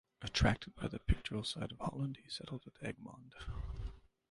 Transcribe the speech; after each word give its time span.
Attracted 0.23 0.73
by 0.75 0.87
the 0.87 0.97
pictorial 0.97 1.43
side 1.45 1.71
of 1.71 1.77
Holland, 1.77 2.17
he 2.23 2.27
settled 2.27 2.63
at 2.65 2.81
Egmond. 2.83 3.33